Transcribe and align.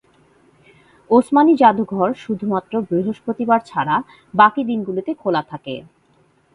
ওসমানী 1.09 1.53
জাদুঘর 1.55 2.09
শুধুমাত্র 2.23 2.73
বৃহস্পতিবার 2.89 3.59
ছাড়া 3.65 3.95
বাকি 4.33 4.61
দিনগুলোতে 4.63 5.11
খোলা 5.21 5.41
থাকে। 5.51 5.75